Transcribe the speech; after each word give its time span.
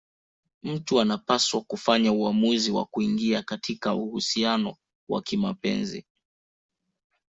Mtu 0.63 0.99
anapaswa 1.01 1.61
kufanya 1.61 2.11
uamuzi 2.11 2.71
wa 2.71 2.85
kuingia 2.85 3.43
katika 3.43 3.95
uhusiano 3.95 4.75
wa 5.09 5.21
kimapenzi 5.21 6.05